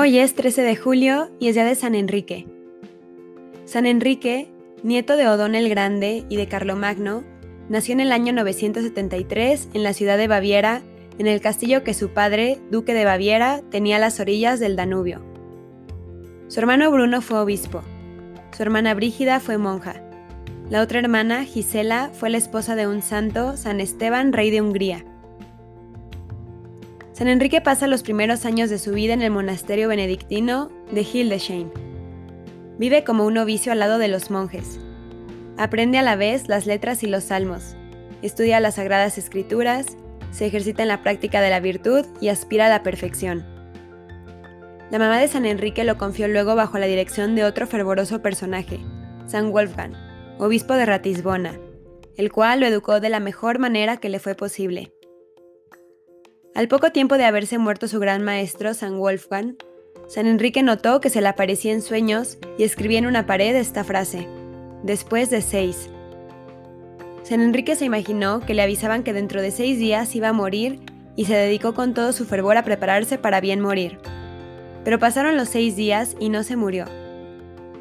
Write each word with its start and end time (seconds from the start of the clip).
Hoy 0.00 0.20
es 0.20 0.36
13 0.36 0.62
de 0.62 0.76
julio 0.76 1.28
y 1.40 1.48
es 1.48 1.56
día 1.56 1.64
de 1.64 1.74
San 1.74 1.96
Enrique. 1.96 2.46
San 3.64 3.84
Enrique, 3.84 4.48
nieto 4.84 5.16
de 5.16 5.26
Odón 5.26 5.56
el 5.56 5.68
Grande 5.68 6.24
y 6.28 6.36
de 6.36 6.46
Carlomagno, 6.46 7.24
nació 7.68 7.94
en 7.94 8.00
el 8.00 8.12
año 8.12 8.32
973 8.32 9.70
en 9.74 9.82
la 9.82 9.92
ciudad 9.92 10.16
de 10.16 10.28
Baviera, 10.28 10.82
en 11.18 11.26
el 11.26 11.40
castillo 11.40 11.82
que 11.82 11.94
su 11.94 12.10
padre, 12.10 12.60
duque 12.70 12.94
de 12.94 13.04
Baviera, 13.04 13.60
tenía 13.72 13.96
a 13.96 13.98
las 13.98 14.20
orillas 14.20 14.60
del 14.60 14.76
Danubio. 14.76 15.20
Su 16.46 16.60
hermano 16.60 16.92
Bruno 16.92 17.20
fue 17.20 17.40
obispo. 17.40 17.82
Su 18.56 18.62
hermana 18.62 18.94
Brígida 18.94 19.40
fue 19.40 19.58
monja. 19.58 20.00
La 20.70 20.80
otra 20.80 21.00
hermana, 21.00 21.44
Gisela, 21.44 22.12
fue 22.12 22.30
la 22.30 22.38
esposa 22.38 22.76
de 22.76 22.86
un 22.86 23.02
santo, 23.02 23.56
San 23.56 23.80
Esteban, 23.80 24.32
rey 24.32 24.52
de 24.52 24.60
Hungría. 24.62 25.04
San 27.18 27.26
Enrique 27.26 27.60
pasa 27.60 27.88
los 27.88 28.04
primeros 28.04 28.44
años 28.44 28.70
de 28.70 28.78
su 28.78 28.92
vida 28.92 29.12
en 29.12 29.22
el 29.22 29.32
monasterio 29.32 29.88
benedictino 29.88 30.70
de 30.92 31.00
Hildesheim. 31.00 31.68
Vive 32.78 33.02
como 33.02 33.26
un 33.26 33.34
novicio 33.34 33.72
al 33.72 33.80
lado 33.80 33.98
de 33.98 34.06
los 34.06 34.30
monjes. 34.30 34.78
Aprende 35.56 35.98
a 35.98 36.02
la 36.02 36.14
vez 36.14 36.46
las 36.46 36.66
letras 36.66 37.02
y 37.02 37.08
los 37.08 37.24
salmos. 37.24 37.74
Estudia 38.22 38.60
las 38.60 38.76
sagradas 38.76 39.18
escrituras, 39.18 39.96
se 40.30 40.46
ejercita 40.46 40.82
en 40.82 40.88
la 40.90 41.02
práctica 41.02 41.40
de 41.40 41.50
la 41.50 41.58
virtud 41.58 42.06
y 42.20 42.28
aspira 42.28 42.66
a 42.66 42.68
la 42.68 42.84
perfección. 42.84 43.44
La 44.92 45.00
mamá 45.00 45.18
de 45.18 45.26
San 45.26 45.44
Enrique 45.44 45.82
lo 45.82 45.98
confió 45.98 46.28
luego 46.28 46.54
bajo 46.54 46.78
la 46.78 46.86
dirección 46.86 47.34
de 47.34 47.42
otro 47.42 47.66
fervoroso 47.66 48.22
personaje, 48.22 48.78
San 49.26 49.50
Wolfgang, 49.50 49.94
obispo 50.38 50.74
de 50.74 50.86
Ratisbona, 50.86 51.58
el 52.16 52.30
cual 52.30 52.60
lo 52.60 52.66
educó 52.66 53.00
de 53.00 53.08
la 53.08 53.18
mejor 53.18 53.58
manera 53.58 53.96
que 53.96 54.08
le 54.08 54.20
fue 54.20 54.36
posible. 54.36 54.92
Al 56.58 56.66
poco 56.66 56.90
tiempo 56.90 57.18
de 57.18 57.24
haberse 57.24 57.56
muerto 57.56 57.86
su 57.86 58.00
gran 58.00 58.24
maestro, 58.24 58.74
San 58.74 58.98
Wolfgang, 58.98 59.54
San 60.08 60.26
Enrique 60.26 60.64
notó 60.64 61.00
que 61.00 61.08
se 61.08 61.20
le 61.20 61.28
aparecía 61.28 61.72
en 61.72 61.82
sueños 61.82 62.36
y 62.58 62.64
escribía 62.64 62.98
en 62.98 63.06
una 63.06 63.26
pared 63.26 63.54
esta 63.54 63.84
frase, 63.84 64.26
después 64.82 65.30
de 65.30 65.40
seis. 65.40 65.88
San 67.22 67.42
Enrique 67.42 67.76
se 67.76 67.84
imaginó 67.84 68.40
que 68.40 68.54
le 68.54 68.62
avisaban 68.62 69.04
que 69.04 69.12
dentro 69.12 69.40
de 69.40 69.52
seis 69.52 69.78
días 69.78 70.16
iba 70.16 70.30
a 70.30 70.32
morir 70.32 70.80
y 71.14 71.26
se 71.26 71.36
dedicó 71.36 71.74
con 71.74 71.94
todo 71.94 72.12
su 72.12 72.24
fervor 72.24 72.56
a 72.56 72.64
prepararse 72.64 73.18
para 73.18 73.40
bien 73.40 73.60
morir. 73.60 74.00
Pero 74.82 74.98
pasaron 74.98 75.36
los 75.36 75.50
seis 75.50 75.76
días 75.76 76.16
y 76.18 76.28
no 76.28 76.42
se 76.42 76.56
murió. 76.56 76.86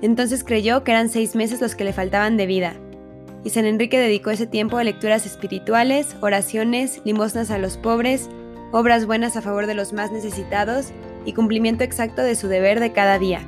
Entonces 0.03 0.44
creyó 0.44 0.83
que 0.83 0.92
eran 0.92 1.09
seis 1.09 1.33
meses 1.33 1.61
los 1.61 1.73
que 1.73 1.83
le 1.83 1.94
faltaban 1.94 2.38
de 2.38 2.45
vida, 2.45 2.75
y 3.44 3.50
San 3.50 3.66
Enrique 3.66 3.98
dedicó 3.98 4.30
ese 4.30 4.45
tiempo 4.45 4.78
a 4.78 4.83
lecturas 4.83 5.25
espirituales, 5.25 6.16
oraciones, 6.22 7.02
limosnas 7.05 7.50
a 7.50 7.58
los 7.58 7.78
pobres, 7.78 8.30
obras 8.72 9.06
buenas 9.06 9.36
a 9.38 9.42
favor 9.42 9.66
de 9.66 9.76
los 9.76 9.94
más 9.94 10.12
necesitados 10.12 10.92
y 11.26 11.34
cumplimiento 11.34 11.84
exacto 11.84 12.22
de 12.22 12.36
su 12.36 12.48
deber 12.48 12.80
de 12.80 12.92
cada 12.92 13.20
día. 13.20 13.42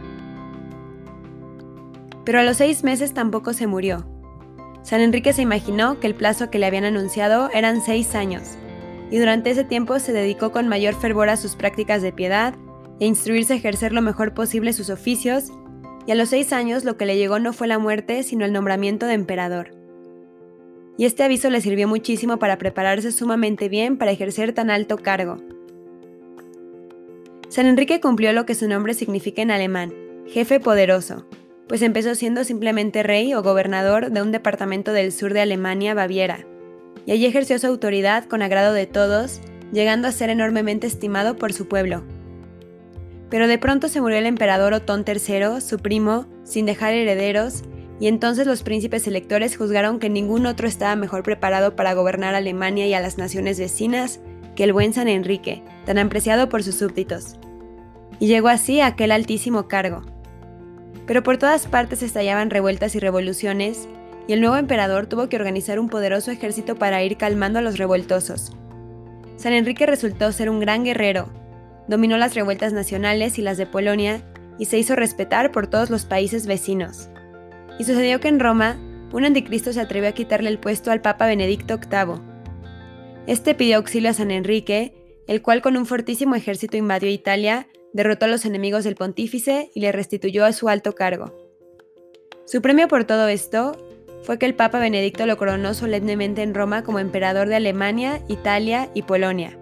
Pero 2.26 2.40
a 2.40 2.44
los 2.44 2.58
seis 2.58 2.84
meses 2.84 3.14
tampoco 3.14 3.54
se 3.54 3.68
murió. 3.68 4.06
San 4.84 5.02
Enrique 5.02 5.34
se 5.34 5.42
imaginó 5.42 6.00
que 6.00 6.08
el 6.08 6.16
plazo 6.16 6.50
que 6.50 6.60
le 6.60 6.66
habían 6.66 6.86
anunciado 6.86 7.50
eran 7.54 7.82
seis 7.82 8.16
años, 8.16 8.58
y 9.12 9.18
durante 9.18 9.50
ese 9.50 9.64
tiempo 9.64 10.00
se 10.00 10.14
dedicó 10.14 10.52
con 10.52 10.68
mayor 10.68 10.94
fervor 10.94 11.30
a 11.30 11.38
sus 11.38 11.56
prácticas 11.56 12.02
de 12.02 12.14
piedad 12.14 12.54
e 13.00 13.06
instruirse 13.06 13.54
a 13.54 13.58
ejercer 13.58 13.94
lo 13.94 14.02
mejor 14.02 14.34
posible 14.34 14.74
sus 14.74 14.90
oficios, 14.90 15.52
y 16.06 16.12
a 16.12 16.16
los 16.16 16.30
seis 16.30 16.54
años 16.54 16.86
lo 16.86 16.98
que 16.98 17.06
le 17.06 17.18
llegó 17.18 17.40
no 17.40 17.54
fue 17.54 17.68
la 17.68 17.80
muerte, 17.80 18.24
sino 18.24 18.46
el 18.46 18.54
nombramiento 18.54 19.06
de 19.06 19.14
emperador 19.14 19.79
y 21.00 21.06
este 21.06 21.24
aviso 21.24 21.50
le 21.50 21.62
sirvió 21.62 21.88
muchísimo 21.88 22.40
para 22.40 22.58
prepararse 22.58 23.14
sumamente 23.14 23.70
bien 23.70 23.98
para 23.98 24.12
ejercer 24.12 24.52
tan 24.52 24.70
alto 24.70 24.98
cargo. 24.98 25.38
San 27.48 27.68
Enrique 27.68 28.02
cumplió 28.02 28.34
lo 28.34 28.46
que 28.46 28.54
su 28.54 28.68
nombre 28.68 28.94
significa 28.94 29.42
en 29.42 29.50
alemán, 29.50 29.94
jefe 30.28 30.60
poderoso, 30.60 31.26
pues 31.70 31.84
empezó 31.84 32.16
siendo 32.16 32.44
simplemente 32.44 33.02
rey 33.02 33.34
o 33.34 33.42
gobernador 33.42 34.12
de 34.12 34.22
un 34.22 34.34
departamento 34.34 34.92
del 34.92 35.14
sur 35.14 35.32
de 35.34 35.40
Alemania, 35.40 35.94
Baviera, 35.94 36.46
y 37.06 37.14
allí 37.14 37.26
ejerció 37.26 37.58
su 37.60 37.68
autoridad 37.68 38.26
con 38.26 38.42
agrado 38.42 38.74
de 38.74 38.86
todos, 38.86 39.40
llegando 39.72 40.10
a 40.10 40.12
ser 40.12 40.30
enormemente 40.30 40.86
estimado 40.86 41.38
por 41.38 41.54
su 41.54 41.70
pueblo. 41.70 42.04
Pero 43.30 43.48
de 43.48 43.58
pronto 43.58 43.88
se 43.88 44.02
murió 44.02 44.18
el 44.18 44.26
emperador 44.26 44.74
Otón 44.74 45.06
III, 45.08 45.62
su 45.62 45.80
primo, 45.80 46.26
sin 46.44 46.66
dejar 46.66 46.94
herederos, 46.94 47.64
y 48.00 48.08
entonces 48.08 48.48
los 48.48 48.64
príncipes 48.64 49.08
electores 49.08 49.58
juzgaron 49.58 50.00
que 50.00 50.10
ningún 50.10 50.46
otro 50.46 50.68
estaba 50.68 50.96
mejor 50.96 51.24
preparado 51.24 51.76
para 51.76 51.94
gobernar 51.94 52.34
Alemania 52.34 52.88
y 52.88 52.94
a 52.94 53.02
las 53.02 53.18
naciones 53.18 53.60
vecinas 53.60 54.22
que 54.56 54.64
el 54.64 54.74
buen 54.74 54.94
San 54.94 55.10
Enrique, 55.10 55.64
tan 55.86 55.98
apreciado 55.98 56.48
por 56.48 56.64
sus 56.64 56.76
súbditos. 56.76 57.38
Y 58.20 58.28
llegó 58.28 58.48
así 58.48 58.80
a 58.80 58.88
aquel 58.88 59.12
altísimo 59.12 59.68
cargo. 59.68 60.02
Pero 61.08 61.24
por 61.24 61.38
todas 61.38 61.68
partes 61.68 62.02
estallaban 62.02 62.50
revueltas 62.50 62.96
y 62.96 63.00
revoluciones, 63.00 63.90
y 64.28 64.34
el 64.34 64.42
nuevo 64.42 64.58
emperador 64.58 65.08
tuvo 65.08 65.28
que 65.28 65.36
organizar 65.36 65.80
un 65.80 65.90
poderoso 65.90 66.32
ejército 66.32 66.76
para 66.76 67.04
ir 67.04 67.18
calmando 67.18 67.60
a 67.60 67.62
los 67.62 67.78
revoltosos. 67.78 68.54
San 69.38 69.54
Enrique 69.54 69.86
resultó 69.86 70.32
ser 70.32 70.50
un 70.50 70.60
gran 70.60 70.84
guerrero, 70.84 71.30
dominó 71.88 72.18
las 72.18 72.36
revueltas 72.36 72.72
nacionales 72.72 73.40
y 73.40 73.42
las 73.42 73.58
de 73.58 73.66
Polonia, 73.66 74.22
y 74.58 74.66
se 74.66 74.78
hizo 74.78 74.96
respetar 74.96 75.52
por 75.52 75.68
todos 75.68 75.90
los 75.90 76.06
países 76.06 76.46
vecinos 76.46 77.10
y 77.80 77.86
sucedió 77.86 78.20
que 78.20 78.28
en 78.28 78.40
Roma 78.40 78.78
un 79.12 79.26
anticristo 79.26 79.74
se 79.74 79.82
atrevió 79.82 80.10
a 80.10 80.14
quitarle 80.14 80.50
el 80.50 80.60
puesto 80.60 80.92
al 80.92 81.02
Papa 81.02 81.26
Benedicto 81.26 81.80
VIII. 81.80 82.22
Este 83.26 83.56
pidió 83.56 83.78
auxilio 83.78 84.12
a 84.12 84.14
San 84.14 84.30
Enrique, 84.30 84.94
el 85.26 85.42
cual 85.42 85.62
con 85.62 85.78
un 85.78 85.88
fortísimo 85.88 86.36
ejército 86.36 86.78
invadió 86.78 87.10
Italia, 87.10 87.68
derrotó 87.94 88.26
a 88.26 88.30
los 88.30 88.46
enemigos 88.46 88.84
del 88.84 88.96
pontífice 88.96 89.72
y 89.74 89.80
le 89.80 89.92
restituyó 89.92 90.46
a 90.46 90.54
su 90.54 90.70
alto 90.70 90.94
cargo. 90.94 91.34
Su 92.46 92.62
premio 92.62 92.88
por 92.88 93.06
todo 93.06 93.28
esto 93.28 93.72
fue 94.24 94.38
que 94.38 94.46
el 94.46 94.56
Papa 94.56 94.80
Benedicto 94.80 95.26
lo 95.26 95.38
coronó 95.38 95.74
solemnemente 95.74 96.44
en 96.44 96.54
Roma 96.54 96.84
como 96.84 97.00
emperador 97.00 97.48
de 97.48 97.56
Alemania, 97.56 98.22
Italia 98.28 98.90
y 98.94 99.04
Polonia. 99.04 99.58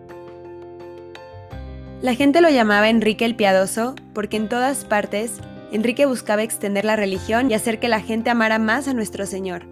La 2.01 2.15
gente 2.15 2.41
lo 2.41 2.49
llamaba 2.49 2.89
Enrique 2.89 3.25
el 3.25 3.35
Piadoso 3.35 3.95
porque 4.13 4.37
en 4.37 4.49
todas 4.49 4.85
partes 4.85 5.39
Enrique 5.71 6.05
buscaba 6.05 6.43
extender 6.43 6.85
la 6.85 6.95
religión 6.95 7.51
y 7.51 7.53
hacer 7.53 7.79
que 7.79 7.89
la 7.89 7.99
gente 7.99 8.29
amara 8.29 8.57
más 8.57 8.87
a 8.87 8.93
nuestro 8.93 9.25
Señor. 9.25 9.65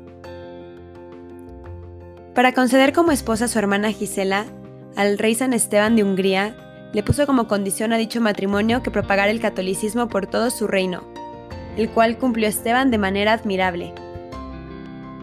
Para 2.33 2.53
conceder 2.53 2.91
como 2.91 3.13
esposa 3.13 3.45
a 3.45 3.47
su 3.47 3.57
hermana 3.59 3.91
Gisela, 3.91 4.45
al 4.97 5.17
rey 5.17 5.35
San 5.35 5.53
Esteban 5.53 5.95
de 5.95 6.03
Hungría, 6.03 6.55
le 6.91 7.01
puso 7.01 7.25
como 7.25 7.47
condición 7.47 7.93
a 7.93 7.97
dicho 7.97 8.19
matrimonio 8.19 8.83
que 8.83 8.91
propagara 8.91 9.31
el 9.31 9.39
catolicismo 9.39 10.09
por 10.09 10.27
todo 10.27 10.49
su 10.49 10.67
reino, 10.67 11.03
el 11.77 11.89
cual 11.89 12.17
cumplió 12.17 12.47
Esteban 12.47 12.91
de 12.91 12.97
manera 12.97 13.31
admirable. 13.31 13.93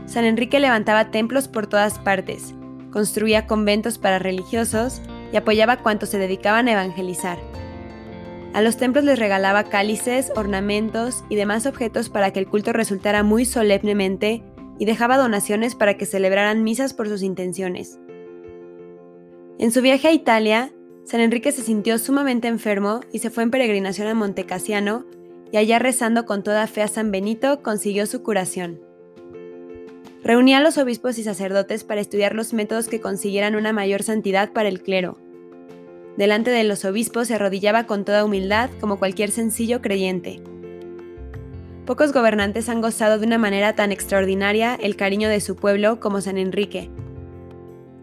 San 0.07 0.25
Enrique 0.25 0.59
levantaba 0.59 1.11
templos 1.11 1.49
por 1.49 1.67
todas 1.67 1.99
partes, 1.99 2.55
construía 2.91 3.47
conventos 3.47 3.99
para 3.99 4.19
religiosos 4.19 5.03
y 5.33 5.37
apoyaba 5.37 5.79
cuantos 5.79 6.11
se 6.11 6.19
dedicaban 6.19 6.69
a 6.69 6.73
evangelizar. 6.73 7.39
A 8.55 8.61
los 8.61 8.77
templos 8.77 9.05
les 9.05 9.19
regalaba 9.19 9.65
cálices, 9.65 10.31
ornamentos 10.37 11.25
y 11.31 11.37
demás 11.37 11.65
objetos 11.65 12.11
para 12.11 12.33
que 12.33 12.39
el 12.39 12.49
culto 12.49 12.73
resultara 12.73 13.23
muy 13.23 13.47
solemnemente 13.47 14.43
y 14.79 14.85
dejaba 14.85 15.17
donaciones 15.17 15.75
para 15.75 15.97
que 15.97 16.05
celebraran 16.05 16.63
misas 16.63 16.93
por 16.93 17.09
sus 17.09 17.23
intenciones. 17.23 17.99
En 19.59 19.71
su 19.71 19.81
viaje 19.81 20.09
a 20.09 20.13
Italia, 20.13 20.71
San 21.05 21.21
Enrique 21.21 21.51
se 21.51 21.63
sintió 21.63 21.99
sumamente 21.99 22.49
enfermo 22.49 23.01
y 23.11 23.21
se 23.21 23.31
fue 23.31 23.43
en 23.43 23.51
peregrinación 23.51 24.09
a 24.09 24.15
Montecassiano 24.15 25.07
y 25.51 25.57
allá 25.57 25.79
rezando 25.79 26.27
con 26.27 26.43
toda 26.43 26.67
fe 26.67 26.83
a 26.83 26.89
San 26.89 27.11
Benito 27.11 27.63
consiguió 27.63 28.07
su 28.07 28.23
curación. 28.23 28.81
Reunía 30.23 30.59
a 30.59 30.61
los 30.63 30.79
obispos 30.79 31.19
y 31.19 31.25
sacerdotes 31.25 31.85
para 31.85 32.01
estudiar 32.01 32.35
los 32.35 32.53
métodos 32.53 32.89
que 32.89 33.01
consiguieran 33.01 33.57
una 33.57 33.73
mayor 33.73 34.03
santidad 34.03 34.53
para 34.53 34.69
el 34.69 34.83
clero, 34.83 35.19
Delante 36.17 36.51
de 36.51 36.65
los 36.65 36.85
obispos 36.85 37.29
se 37.29 37.35
arrodillaba 37.35 37.85
con 37.85 38.05
toda 38.05 38.25
humildad 38.25 38.71
como 38.81 38.99
cualquier 38.99 39.31
sencillo 39.31 39.81
creyente. 39.81 40.43
Pocos 41.87 42.13
gobernantes 42.13 42.69
han 42.69 42.81
gozado 42.81 43.19
de 43.19 43.27
una 43.27 43.39
manera 43.39 43.75
tan 43.75 43.93
extraordinaria 43.93 44.75
el 44.75 44.95
cariño 44.95 45.29
de 45.29 45.41
su 45.41 45.57
pueblo 45.57 46.01
como 46.01 46.21
San 46.21 46.39
Enrique. 46.39 46.91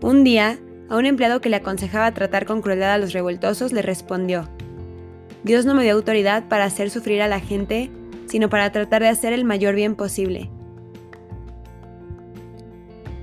Un 0.02 0.24
día, 0.24 0.58
a 0.90 0.98
un 0.98 1.06
empleado 1.06 1.40
que 1.40 1.50
le 1.50 1.58
aconsejaba 1.58 2.14
tratar 2.14 2.46
con 2.46 2.62
crueldad 2.62 2.94
a 2.94 2.98
los 2.98 3.14
revoltosos, 3.14 3.72
le 3.72 3.82
respondió, 3.82 4.50
Dios 5.44 5.66
no 5.66 5.76
me 5.76 5.84
dio 5.84 5.94
autoridad 5.94 6.50
para 6.50 6.66
hacer 6.66 6.90
sufrir 6.90 7.22
a 7.22 7.28
la 7.28 7.40
gente, 7.40 7.90
sino 8.26 8.50
para 8.50 8.72
tratar 8.72 9.02
de 9.02 9.08
hacer 9.08 9.34
el 9.34 9.46
mayor 9.46 9.76
bien 9.76 9.96
posible. 9.96 10.50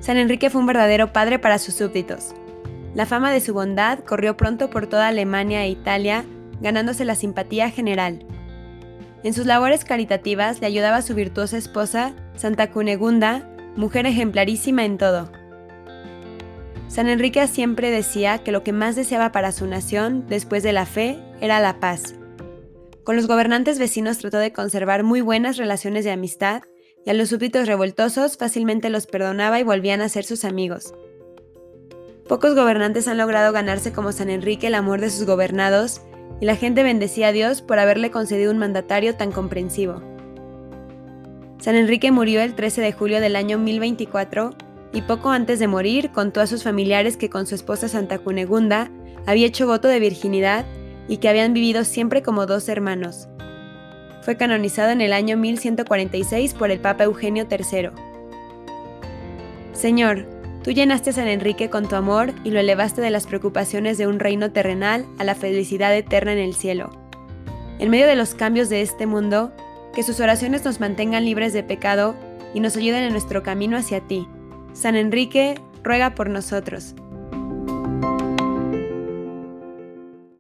San 0.01 0.17
Enrique 0.17 0.49
fue 0.49 0.61
un 0.61 0.67
verdadero 0.69 1.13
padre 1.13 1.39
para 1.39 1.59
sus 1.59 1.75
súbditos. 1.75 2.35
La 2.97 3.05
fama 3.05 3.31
de 3.31 3.41
su 3.43 3.53
bondad 3.53 3.99
corrió 3.99 4.39
pronto 4.39 4.71
por 4.71 4.87
toda 4.87 5.09
Alemania 5.09 5.63
e 5.63 5.69
Italia, 5.69 6.25
ganándose 6.63 7.05
la 7.05 7.15
simpatía 7.15 7.69
general. 7.69 8.25
En 9.23 9.35
sus 9.35 9.45
labores 9.45 9.85
caritativas 9.85 10.63
le 10.63 10.67
ayudaba 10.67 11.03
su 11.03 11.15
virtuosa 11.15 11.59
esposa, 11.59 12.15
Santa 12.37 12.71
Cunegunda, 12.71 13.51
mujer 13.77 14.07
ejemplarísima 14.07 14.87
en 14.87 14.97
todo. 14.97 15.31
San 16.89 17.11
Enrique 17.11 17.47
siempre 17.49 17.91
decía 17.91 18.39
que 18.39 18.51
lo 18.51 18.63
que 18.63 18.73
más 18.73 18.97
deseaba 18.97 19.31
para 19.31 19.53
su 19.53 19.67
nación, 19.67 20.25
después 20.27 20.63
de 20.63 20.73
la 20.73 20.87
fe, 20.87 21.19
era 21.43 21.61
la 21.61 21.81
paz. 21.81 22.15
Con 23.05 23.17
los 23.17 23.27
gobernantes 23.27 23.79
vecinos 23.79 24.17
trató 24.17 24.39
de 24.39 24.55
conservar 24.55 25.03
muy 25.03 25.21
buenas 25.21 25.59
relaciones 25.59 26.07
de 26.07 26.13
amistad 26.13 26.63
y 27.05 27.11
a 27.11 27.13
los 27.13 27.29
súbditos 27.29 27.67
revoltosos 27.67 28.39
fácilmente 28.39 28.89
los 28.89 29.07
perdonaba 29.07 29.61
y 29.61 29.65
volvían 29.65 30.01
a 30.01 30.09
ser 30.09 30.25
sus 30.25 30.47
amigos. 30.47 30.95
Pocos 32.29 32.57
gobernantes 32.57 33.07
han 33.07 33.19
logrado 33.19 33.53
ganarse 33.53 33.93
como 33.93 34.11
San 34.11 34.31
Enrique 34.31 34.67
el 34.67 34.75
amor 34.75 35.01
de 35.01 35.11
sus 35.11 35.27
gobernados 35.27 36.01
y 36.41 36.47
la 36.47 36.57
gente 36.57 36.83
bendecía 36.83 37.29
a 37.29 37.33
Dios 37.33 37.63
por 37.63 37.79
haberle 37.79 38.11
concedido 38.11 38.51
un 38.51 38.59
mandatario 38.59 39.15
tan 39.15 39.31
comprensivo. 39.31 40.03
San 41.59 41.77
Enrique 41.77 42.11
murió 42.11 42.41
el 42.43 42.55
13 42.55 42.81
de 42.81 42.93
julio 42.93 43.21
del 43.21 43.37
año 43.37 43.59
1024 43.59 44.55
y 44.93 45.03
poco 45.03 45.31
antes 45.31 45.61
de 45.61 45.69
morir 45.69 46.11
contó 46.11 46.41
a 46.41 46.47
sus 46.47 46.65
familiares 46.65 47.17
que 47.17 47.31
con 47.31 47.47
su 47.47 47.55
esposa 47.55 47.89
Santa 47.89 48.19
Cunegunda 48.19 48.91
había 49.25 49.47
hecho 49.47 49.67
voto 49.67 49.87
de 49.87 50.01
virginidad 50.01 50.67
y 51.09 51.19
que 51.19 51.29
habían 51.29 51.55
vivido 51.55 51.85
siempre 51.85 52.23
como 52.23 52.47
dos 52.47 52.69
hermanos. 52.69 53.29
Fue 54.23 54.37
canonizado 54.37 54.91
en 54.91 55.01
el 55.01 55.13
año 55.13 55.37
1146 55.37 56.55
por 56.55 56.73
el 56.73 56.81
Papa 56.81 57.05
Eugenio 57.05 57.47
III. 57.49 57.91
Señor, 59.73 60.27
tú 60.67 60.73
llenaste 60.73 61.11
a 61.11 61.13
San 61.13 61.29
Enrique 61.29 61.71
con 61.71 61.89
tu 61.89 61.95
amor 61.95 62.33
y 62.43 62.51
lo 62.51 62.59
elevaste 62.59 63.01
de 63.01 63.11
las 63.11 63.29
preocupaciones 63.29 63.99
de 63.99 64.09
un 64.09 64.19
reino 64.19 64.51
terrenal 64.51 65.07
a 65.17 65.23
la 65.23 65.37
felicidad 65.37 65.95
eterna 65.97 66.33
en 66.33 66.41
el 66.41 66.57
cielo. 66.57 66.91
En 67.79 67.89
medio 67.89 68.09
de 68.09 68.17
los 68.17 68.35
cambios 68.35 68.69
de 68.69 68.83
este 68.83 69.07
mundo, 69.07 69.53
que 69.95 70.03
sus 70.03 70.19
oraciones 70.19 70.65
nos 70.65 70.81
mantengan 70.81 71.25
libres 71.25 71.53
de 71.53 71.63
pecado 71.63 72.17
y 72.53 72.59
nos 72.59 72.77
ayuden 72.77 73.05
en 73.05 73.13
nuestro 73.13 73.45
camino 73.45 73.77
hacia 73.77 74.01
ti. 74.01 74.27
San 74.73 74.97
Enrique, 74.97 75.55
ruega 75.85 76.17
por 76.17 76.29
nosotros. 76.31 76.97